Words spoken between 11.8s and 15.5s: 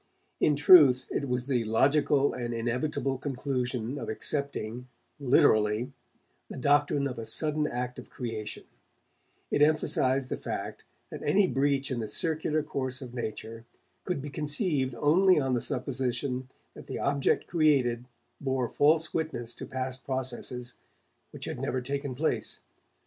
in the circular course of nature could be conceived only